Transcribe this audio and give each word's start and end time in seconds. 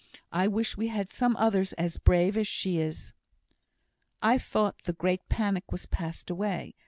I 0.31 0.47
wish 0.47 0.75
we 0.77 0.87
had 0.87 1.11
some 1.11 1.35
others 1.37 1.73
as 1.73 1.99
brave 1.99 2.35
as 2.35 2.47
she 2.47 2.79
is." 2.79 3.13
"I 4.19 4.39
thought 4.39 4.75
the 4.85 4.93
great 4.93 5.21
panic 5.29 5.71
was 5.71 5.85
passed 5.85 6.31
away!" 6.31 6.73